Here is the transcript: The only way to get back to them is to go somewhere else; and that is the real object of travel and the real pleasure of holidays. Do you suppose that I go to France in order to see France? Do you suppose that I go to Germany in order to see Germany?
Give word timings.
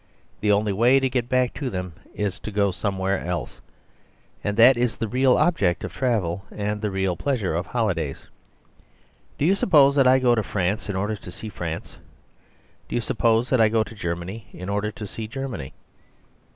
The 0.39 0.51
only 0.51 0.73
way 0.73 0.99
to 0.99 1.11
get 1.11 1.29
back 1.29 1.53
to 1.53 1.69
them 1.69 1.93
is 2.15 2.39
to 2.39 2.49
go 2.51 2.71
somewhere 2.71 3.19
else; 3.23 3.61
and 4.43 4.57
that 4.57 4.75
is 4.75 4.97
the 4.97 5.07
real 5.07 5.37
object 5.37 5.83
of 5.83 5.93
travel 5.93 6.43
and 6.49 6.81
the 6.81 6.89
real 6.89 7.15
pleasure 7.15 7.53
of 7.53 7.67
holidays. 7.67 8.27
Do 9.37 9.45
you 9.45 9.53
suppose 9.53 9.93
that 9.97 10.07
I 10.07 10.17
go 10.17 10.33
to 10.33 10.41
France 10.41 10.89
in 10.89 10.95
order 10.95 11.15
to 11.17 11.31
see 11.31 11.49
France? 11.49 11.97
Do 12.89 12.95
you 12.95 13.01
suppose 13.01 13.51
that 13.51 13.61
I 13.61 13.69
go 13.69 13.83
to 13.83 13.93
Germany 13.93 14.47
in 14.51 14.69
order 14.69 14.89
to 14.91 15.05
see 15.05 15.27
Germany? 15.27 15.71